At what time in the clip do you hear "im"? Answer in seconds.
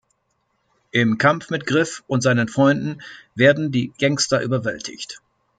0.89-1.19